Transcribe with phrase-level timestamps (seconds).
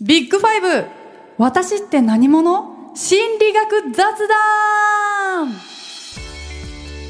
[0.00, 0.86] ビッグファイブ。
[1.38, 2.92] 私って何者？
[2.94, 5.52] 心理学雑談。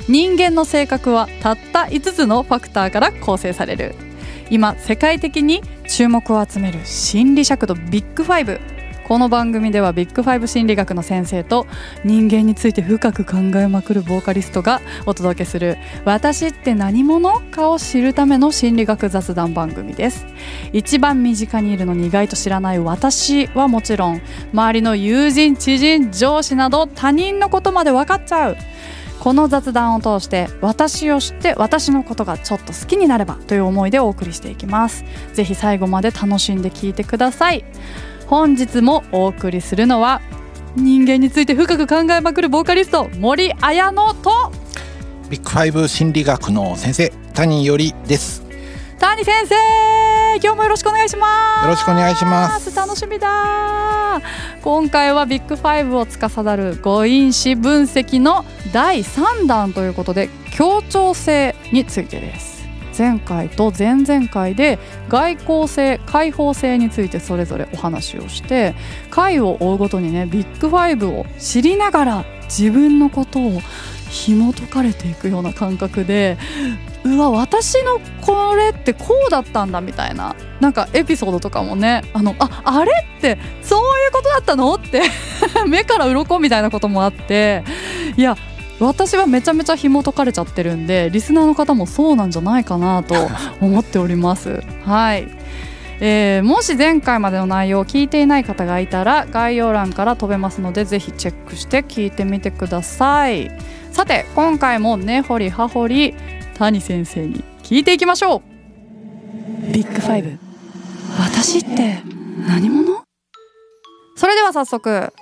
[0.08, 3.94] 人間の性格はたった5つのファクターから構成される。
[4.48, 8.58] 今世界的に注目を集める心理尺度ビッグファイブ。
[9.08, 11.66] この番組ではビッグファイブ心理学の先生と
[12.04, 20.26] 人間について深く考えまくるボーカリストがお届けする「私って何者?」かを知るための心理学雑談番組です。
[20.74, 24.20] 一番身近にいるのに意外と知らない私はもちろん
[24.52, 28.56] 周りの友人知人上司など他人のことまで分かっちゃう。
[29.20, 35.02] この雑談を通して私を知って私のことがちょっと好きになればという思いでお送りしていきます。
[35.32, 37.64] ぜひ最後まで楽しんで聞いてください。
[38.28, 40.20] 本日もお送りするのは
[40.76, 44.52] 人間について深く考えまくるボーカリスト森彩乃と
[45.30, 48.42] ビッグファイブ心理学の先生谷よりです。
[48.98, 49.54] 谷先生
[50.42, 51.64] 今日もよろしくお願いします。
[51.64, 52.74] よろしくお願いします。
[52.74, 54.20] 楽しみだ。
[54.62, 62.57] 今回はビッグファイブを司る五因子分析の第3弾ということで協調性についてです
[62.98, 68.74] 前回と前々回で外向性開放性についてそれぞれお話をして
[69.10, 73.60] 回を追うごとにねビッグファイブを知りながら自分のことを
[74.10, 76.38] 紐解かれていくような感覚で
[77.04, 85.02] うわ私のこれってこうだったんだみたいななんかエピソードとかもねあのああれってそういうことだったのって
[85.68, 87.62] 目から鱗みたいなこともあって
[88.16, 88.36] いや
[88.80, 93.14] 私はめちゃめちゃ紐解かれちゃってるんでリスナーの方もそうなんじゃないかなと
[93.60, 94.62] 思っております。
[94.84, 95.28] はい。
[96.00, 103.50] えー、もし前回までの内容を聞いていない方がいたら概要欄から飛べますのでぜひチェックして聞いてみてください。
[103.90, 106.14] さて今回も根掘り葉掘り
[106.54, 109.72] 谷先生に聞いていきましょう。
[109.72, 110.38] ビッグファイブ。
[111.18, 112.00] 私って
[112.46, 113.02] 何者？
[114.14, 115.12] それでは早速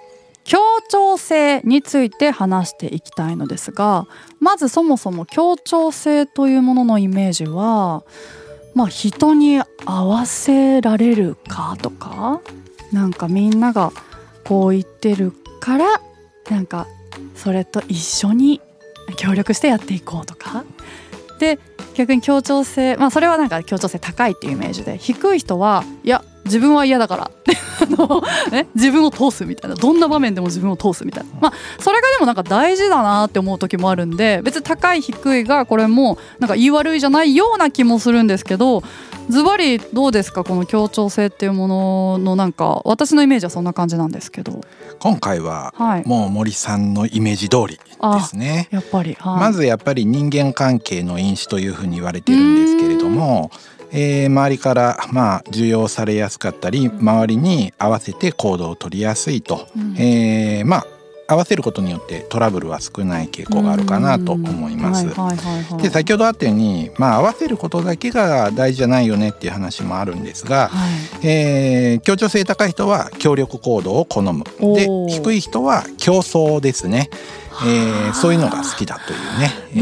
[0.47, 0.59] 協
[0.89, 4.07] 調性について話していきたいのですが
[4.39, 8.05] まずそもそも協調性というもののイメージは
[8.75, 12.41] まあ人に合わせられるかとか
[12.93, 13.91] なんかみんなが
[14.45, 16.01] こう言ってるから
[16.49, 16.87] なんか
[17.35, 18.61] それと一緒に
[19.17, 20.65] 協力してやっていこうとか。
[21.39, 21.59] で
[21.95, 27.31] 逆に協調性まあそれはなんか協調性高いっていうイメージで低い人はいや自分は嫌だから。
[28.51, 29.77] ね、自分を通すみたいな。
[29.77, 31.31] どんな場面でも自分を通すみたいな。
[31.41, 38.83] まあそれがでもなんか大事だなって思う時もあるんで別に高い低いがこれもなんか言い悪いじゃないような気もするんですけど
[39.29, 40.43] ズバリどうですか？
[40.45, 44.61] この協調性っていうもののなんか私のイメージはそんな感じなんですけど。
[44.99, 45.75] 今回は
[46.07, 53.51] もう森さんのイメージ通りですね、やっぱり、はい、まずやっぱり人間関係の因子というふうに言われてるんですけれども
[53.97, 60.87] えー、周りからまあ受容されやすかったり周りに合わせて行動を取りやすいと、うん、えー、まあ
[61.29, 65.07] 合わせることによってトラブルは少ない傾向があるかなと思います。
[65.83, 70.87] で先ほどあったように、まあ、合わせることだけが大事じゃないよねっていう話もあるんですが、は
[71.23, 74.45] い、えー、協調性高い人は協力行動を好む。
[74.77, 77.11] で低い人は競争ですね。
[77.65, 79.81] えー、そういうのが好きだというね、え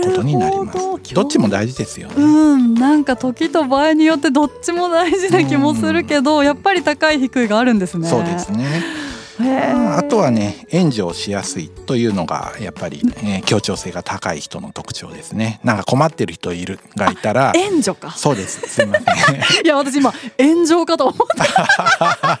[0.00, 0.89] ー、ことになります。
[1.14, 2.14] どっちも大事ですよね。
[2.16, 8.08] うん、なんか時と場合によってどっちも大事な気もするけど、やっぱり高い低いがあるんですね。
[8.08, 9.10] そうですね。
[9.42, 15.60] あとはね援助をしやすいというのがやっぱり、えー、協調性が高い人の特徴ですね。
[15.64, 18.10] なんか困ってる人いるがいたら援助か。
[18.12, 18.60] そうです。
[18.68, 19.36] すみません。
[19.64, 22.38] いや私今炎上かと思った。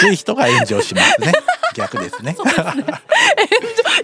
[0.00, 1.32] 低い人が炎上しますね。
[1.74, 2.36] 逆ですね。
[2.38, 2.84] すね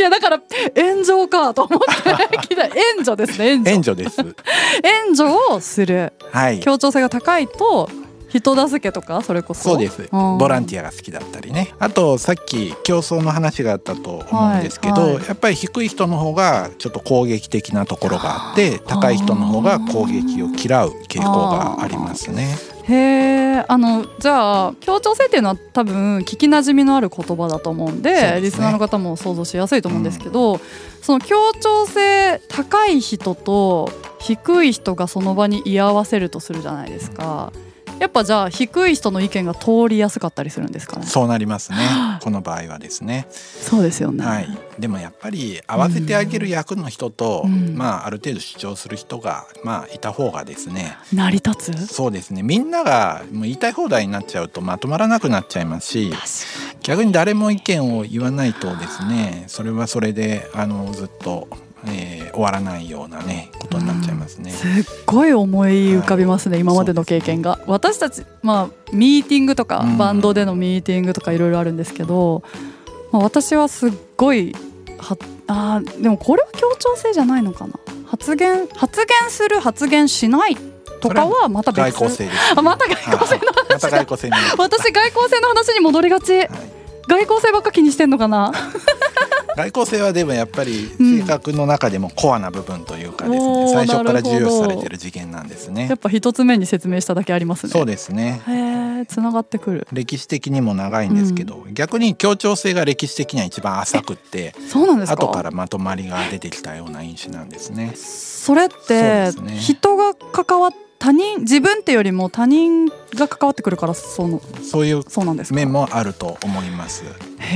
[0.04, 0.40] やだから
[0.76, 3.70] 炎上かと思って 聞いた援助ですね援助。
[3.70, 4.20] 援助です。
[4.82, 6.12] 援助をする。
[6.32, 6.60] はい。
[6.60, 7.88] 協調性が高いと
[8.38, 22.73] 人助けとかそれこそそうですボランティアが好きだったりねあとさっき競争の話があったと思うんですけど、はいはい、やっぱり低い人の方がちょっと攻撃的なところがあって高い人の方が攻撃を嫌う傾向がありますね。
[22.86, 30.60] へえあのじゃあ協調性っていうのは多分聞きなじみのある言葉だと思うんで、ね、リスナーの方も想像しやすいと思うんですけど、うん、
[31.00, 37.52] その協調性高い人と低い人がその場に居合わせるとするじゃないですか。
[37.56, 37.63] うん
[37.98, 41.06] やっぱじゃあ低い人の意見が通りやすかったりするんですかね。
[41.06, 41.78] そうなりますね。
[42.22, 43.26] この場合はですね。
[43.30, 44.48] そうですよね、はい、
[44.78, 50.96] でもやっぱり合わせてあげる役の人と、うん、まあある程度主張する人がまあいた方がですね。
[51.12, 51.86] 成り立つ？
[51.86, 52.42] そうですね。
[52.42, 56.12] みんながもう言いたい放題になっちゃうとまとまらなくなっちゃいますし
[56.82, 61.48] 逆に誰も意見を言わないとですねそれはそれであのずっと
[61.86, 64.50] えー終わらないようなねことになっちゃいますね。
[64.50, 64.70] すっ
[65.06, 67.60] ごい思い浮かびますね、今までの経験が。
[67.66, 69.96] 私たちまあミーティングとか、うん。
[69.98, 72.42] バンドでのミーティングとかいろいろあるんですけど、
[73.12, 74.52] まあ、私はすっごい
[74.98, 75.16] は
[75.46, 77.74] あーでもこれは協調性じゃないのかな。
[78.06, 80.56] 発言発言する発言しない
[81.00, 81.82] とかはまた別。
[81.82, 84.34] 外交性あまた外交性のまた外交性に。
[84.58, 86.36] 私外交性の話に戻りがち。
[86.36, 86.48] はい。
[87.06, 88.50] 外交性ばっか気にしてんのかな？
[89.56, 91.18] 外交性はでもやっぱりうん。
[91.20, 95.88] 性格の中でもコアな部分というかですね、おー最初から重要視されてる次元なんですね。
[95.88, 95.98] やっ。
[95.98, 97.72] ぱ一つ目に説明しただけありますね。
[97.72, 98.42] そうですね。
[98.46, 99.86] へえつながってくる。
[99.92, 105.16] 歴史的にも長いんですけど、逆に協調性が歴史的には一番浅くってそうなんですか？
[105.16, 107.92] 後からまとまりが出てきたような因子なんですね。
[107.94, 110.72] それって人が関わっ
[111.04, 115.54] 他人自分ってよりも他人が関わってくるからそのそういうそうなんですか？
[115.54, 117.04] 面もあると思います。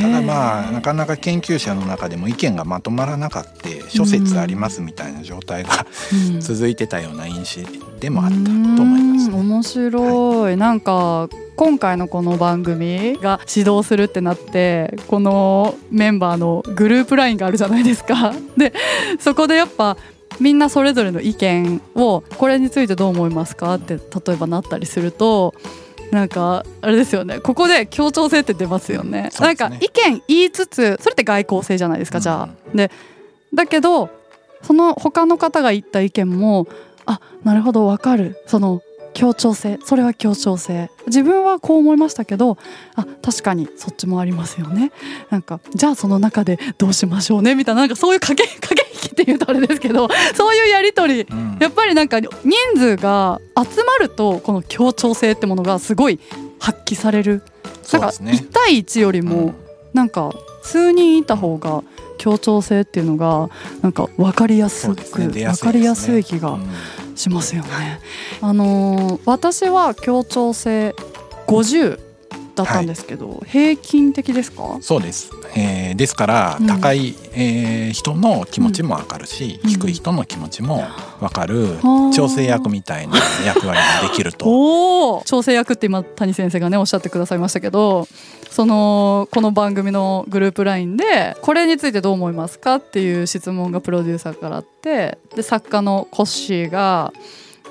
[0.02, 7.64] ただまあなかなか研究者の中でも意見がまとまらなかって諸説ありますみたいな状態がうん続いてたような因子
[8.00, 9.34] でもあったと思います、ね。
[9.34, 18.34] 面白い、なんか今回のこの番組が指導するってなってこのメンバーのグループラインがあるじゃないですか。
[18.58, 18.74] で
[19.18, 19.96] そこでやっぱ
[20.40, 25.54] みんなそれぞれの意見をこれについてどう思いますかって例えばなったりすると
[26.10, 27.38] なんかあれですよね。
[27.40, 29.24] ここで協調性って出ますよね。
[29.24, 29.30] ね。
[29.40, 32.48] なんか意見言いつつそれって外交性じゃないですか、じゃあ。
[32.74, 32.90] で
[33.52, 34.10] だけど
[34.62, 36.66] その他の方が言った意見も
[37.04, 38.36] あなるほどわかる。
[38.46, 38.82] その
[39.18, 39.80] 協調性。
[39.84, 40.90] それは協調性。
[41.08, 42.56] 自分はこう思いましたけど
[42.94, 44.92] あ確かにそっちもありますよね。
[45.28, 47.56] なんかじゃあその中でどうしましょうね？
[47.56, 51.26] みたいななんかそういう駆け 駆け引きっていうとあれですけどそういうやり取り。
[51.28, 51.58] うん。
[51.60, 52.30] やっぱりなんか人
[52.76, 56.20] 数が集まるとこの協調性ってものがすごい
[56.60, 57.42] 発揮される。
[57.92, 58.46] なんかそうですね。
[58.48, 58.52] 1。
[58.52, 59.54] 対1よりも
[59.94, 60.30] なんか
[60.62, 61.82] 数人いた方が
[62.18, 63.48] 協調性っていうのが
[63.82, 65.26] なんか分かりやすくね。
[65.44, 66.70] 分かりやすい気がうん
[67.18, 68.00] しますよね。
[68.40, 70.94] あのー私は協調性
[71.46, 72.07] 50
[72.58, 74.78] だったんですけど、平均的ですか？
[74.80, 76.66] そうです、えーですから、うん。
[76.66, 79.70] 高い、えー人の気持ちもわかるし、うん。
[79.70, 80.84] 低い人の気持ちも
[81.20, 82.12] わかるー。
[82.12, 83.16] 調整役みたいな
[83.46, 85.22] 役割ができると。
[85.24, 88.06] 調整役って今谷先生がねおっしゃってくださいましたけど
[88.50, 97.12] そのこの番組のグループ LINE でこれについてどう思いますかっていう質問がプロデューサーからあってで作家のコッシーが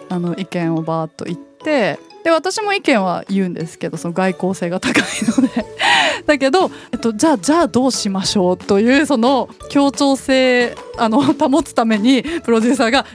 [0.10, 5.04] あの意見をバーッと言ってで私も意見は言うんですけどその外交性が高い
[5.42, 5.66] ので
[6.28, 13.06] だけど、えっと、じゃあじゃあどうしましょうというその協調性あの保つためにプロデューサーが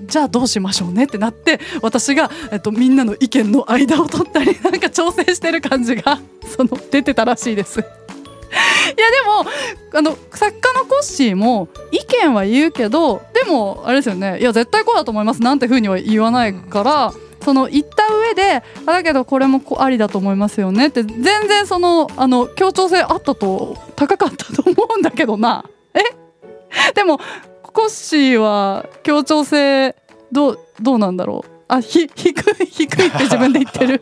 [0.00, 6.18] じゃあどうしましょうねってなって私が、えっと、みんなの意見の間を取ったり なんか調整してる感じが
[6.56, 7.78] その出てたらしいです。
[7.78, 7.92] いやで
[9.24, 9.46] も
[9.96, 25.64] あの作家のコッシーも意見は言うけどでもあれですよねいや絶対こうだと思いますなんてふうには言わないから、その言った上であだけどこれもありだと思いますよねって全然そのあの協調性あったと高かったと思うんだけどな。
[25.94, 26.00] え？
[26.94, 27.18] でも
[27.62, 29.94] コッシーは協調性
[30.30, 31.50] どうどうなんだろう？
[31.68, 34.00] あひ 低い低いって自分で言ってる。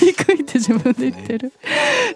[0.00, 1.52] 低いって自分で言ってる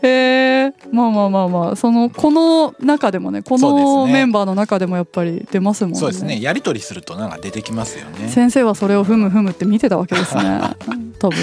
[0.03, 5.99] えー、まあまあまあまあそのこの中でもねこのメンバーの中でもやっぱり出ますもんね。
[5.99, 6.41] そうですね。
[6.41, 8.29] やり取りするとなんか出てきますよね。
[8.29, 10.61] 先生はそれをふむふむって見てたわけですね。
[11.19, 11.39] 多分。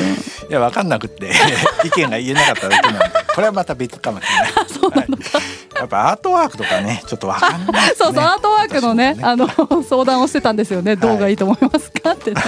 [0.50, 1.32] いや分かんなくって
[1.86, 4.52] 意見が言えなかっただけなんでこれはまた別かもしれない。
[4.70, 5.78] そうなのか、はい。
[5.78, 7.88] やっぱアートワークとかねちょっと分かんない。
[7.88, 7.94] ね。
[7.98, 12.42] そうそうアートワークのね私もあの相談をしてたんですよね、どうがいいと思いますかってね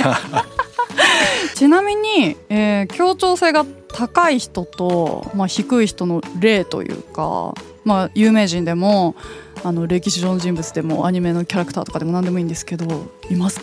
[1.55, 7.53] ちなみに、えー協調性が高い人と、まあ、低い人の例というか、
[7.85, 9.15] まあ、有名人でも
[9.63, 13.61] あの歴史上の人物でもアニメのキャラクターとかでも何でもいいんですけどいます？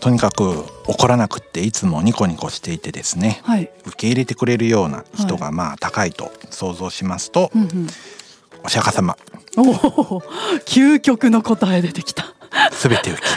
[0.00, 7.86] とにかく怒らなくっていつもニコニコしていてですねはい、受け入れてくれるような人がまあ高いと想像しますと、うんうん、
[8.64, 9.16] お釈迦様。
[9.56, 10.22] おお
[10.64, 12.34] 究極の答え出てきた。
[12.72, 13.28] すべて受け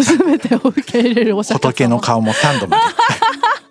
[0.00, 2.88] 全てを受け入れるお釈迦様仏の顔も三度までっ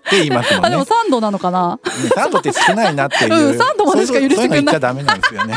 [0.10, 0.68] て言いますもんね。
[0.68, 1.80] あでも3度なのかな？
[1.84, 4.38] ね三度って少ないなっていう、うん三度までしか許してくれない。
[4.38, 5.56] そういうの言っちゃダメなんですよね。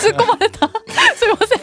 [0.00, 0.68] 突っ込まれた。
[1.14, 1.60] すいません。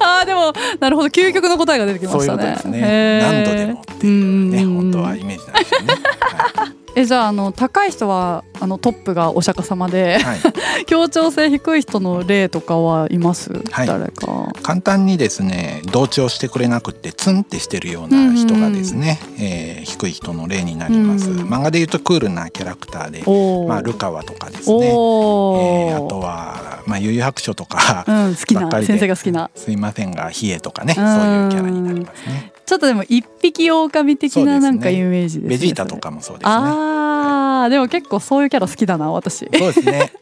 [0.00, 1.08] あーでもなるほど。
[1.08, 3.20] 究極の答えが出てきまそういうしたねことですね。
[3.20, 4.74] 何度でもっていうねうん。
[4.76, 10.38] 本当はイメージなんですよね、はいえじゃああの高い人はあのトップがお釈迦様で、はい、
[10.86, 13.86] 協調性低い人の例とかはいます、はい。
[13.86, 14.52] 誰か。
[14.62, 23.22] 簡単にですね同調してくれなくってツンってしてるような人がですね、えー低い人の例になります、うん漫画でいうとクールなキャラクターで、
[23.68, 29.50] まあ、ルカワとかですね、えーあとは、まあ、悠々白書とか、うん、好きな先生が好きな。
[29.54, 31.04] すいませんがヒエとかねうん。
[31.04, 35.48] そういうキャラになりますねちょっとでも一匹狼的ななんかイメージですね。
[35.48, 36.54] ベジータとかもそうですね。
[36.54, 39.38] あーでも結構そういうキャラ好きだな私。
[39.38, 40.12] そうですね。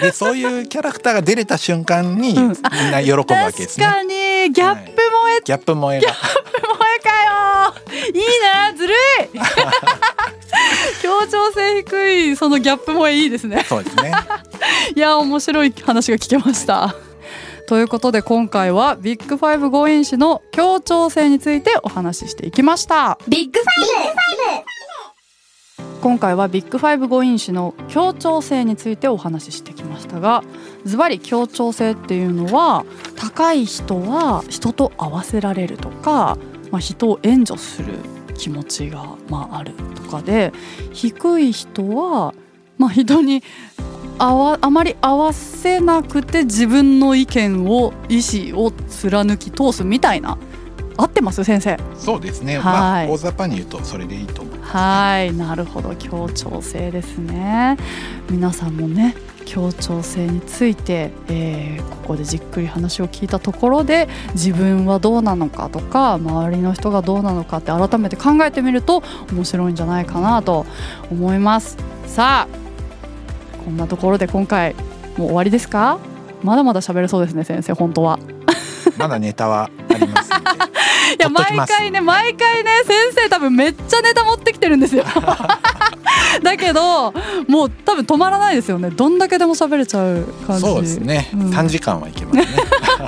[0.00, 2.36] でそういうキャラクターが出れた瞬間に、うん。
[2.36, 3.84] みんな喜ぶわけですね。
[3.84, 4.08] 確かに。
[4.50, 5.02] ギャップ萌
[5.38, 6.10] え、ギャップ萌えが。
[6.10, 6.18] 萌
[6.96, 7.74] えかよ。
[8.14, 8.22] いい
[8.54, 8.96] なずるい。
[11.02, 13.62] 協調性低いそのギャップ萌えいいですね。
[13.68, 14.12] そうですね。
[14.96, 16.94] いや面白い話が聞けました
[17.70, 23.16] ということで今回はビッグファイブ5因子の協調性についてお話ししていきました。
[23.28, 23.68] ビッグファ
[24.56, 24.64] イ
[25.78, 30.42] ブ今回はビッグファイブ5因子の協調性についてお話ししてきましたが
[30.84, 32.84] ズバリ協調性っていうのは
[33.14, 36.38] 高い人は人と合わせられるとか、
[36.72, 37.94] まあ、人を援助する
[38.34, 40.52] 気持ちが、まあ、あるとかで
[40.92, 42.34] 低い人は、
[42.78, 43.44] まあ、人に
[44.22, 48.20] あわあまり合わせなくて自分の意見を意
[48.52, 50.36] 思を貫き通すみたいな。
[50.98, 51.42] 合ってます？
[51.42, 51.78] 先生。
[51.96, 52.58] そうですね。
[52.58, 52.62] はい。
[52.62, 55.32] まあ大雑把に言うとそれでいいと思いますはい。
[55.34, 55.96] なるほど。
[55.96, 57.78] 協調性ですね。
[58.30, 70.66] 皆さんもね協調性について、えーここでじっくり話を聞いたところで自分はどうなのかとか周りの人がどうなのかって改めて考えてみると面白いんじゃないかなと
[71.10, 71.76] 思います。
[72.06, 72.69] さあ
[73.64, 74.74] こんなところで今回
[75.16, 75.98] もう終わりですか？
[76.42, 78.18] まだまだ喋れそうですね先生本当は。
[78.96, 80.30] まだネタはあります。
[81.18, 85.04] いや毎回ね毎回ね先生多分めっちゃネタ持ってきてるんですよ。
[86.42, 87.12] だけど
[87.48, 88.90] もう多分止まらないですよね。
[88.90, 90.62] どんだけでも喋れちゃう感じ。
[90.62, 91.50] そうですね、うん。
[91.50, 92.46] 3時間はいけますね。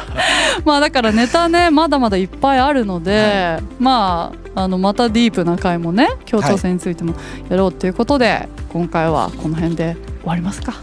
[0.64, 7.14] まあだからネタねまだまだいっぱいあるので、まああのまたディープな回もね協調性についても
[7.49, 10.75] やろうということで、今回はこの辺で終わりますか？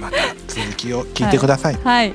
[0.00, 0.16] また
[0.46, 2.14] 続きを聞いてください、はい。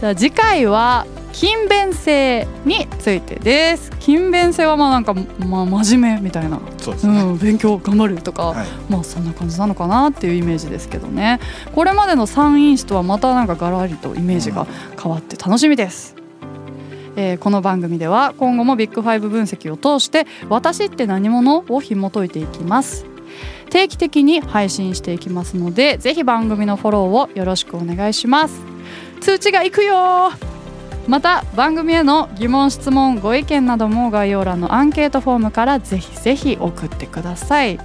[0.00, 3.90] じゃあ次回は勤勉性についてです。
[4.00, 6.56] 勤勉性はまあなんかまあ真面目みたいな。
[6.56, 8.66] うそうですね、ん、勉強頑張るとか、はい。
[8.88, 11.40] まあそんな感じなのかなっていうイメージですけどね。
[11.74, 14.66] これまでの3因子とはまたなんかガラリとイメージが
[15.02, 16.14] 変わって楽しみです、
[17.16, 23.06] えーこの番組では今後もビッグファイブ分析を通して「私って何者?」を紐解いていきます
[23.70, 28.60] 定期的に配信していきますのでぜひ番組のフォローをよろしくお願いします。
[29.20, 30.32] 通知がいくよ
[31.08, 37.78] また番組への疑問質問ご意見なども概要欄のアンケートフォームからぜひぜひ送ってください。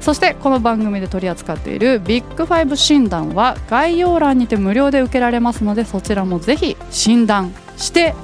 [0.00, 8.14] そしてこの番組で取り扱っているビッグファイブ診断は概要欄にて無料で受けられますのでそちらもぜひ診断して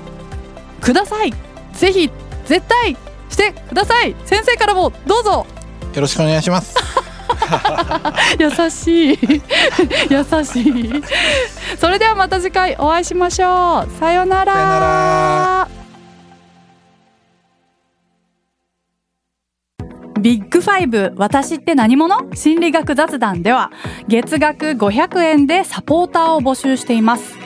[0.80, 1.32] ください。
[1.74, 2.10] ぜひ
[2.46, 2.96] 絶対
[3.28, 4.14] してください。
[4.24, 5.46] 先生からもどうぞ。
[5.94, 6.85] よろしくお願いします。
[8.38, 9.18] 優しい。
[10.10, 11.02] 優しい。
[11.78, 13.98] それではまた次回お会いしましょう。
[13.98, 15.68] さようなら。
[20.20, 22.34] ビッグファイブ私って何者？
[22.34, 23.70] 心理学雑談では
[24.08, 27.45] 月額500円でサポーターを募集しています